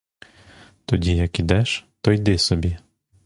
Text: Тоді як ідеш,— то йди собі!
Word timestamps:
Тоді 0.85 1.15
як 1.15 1.39
ідеш,— 1.39 1.87
то 2.01 2.11
йди 2.11 2.37
собі! 2.37 2.77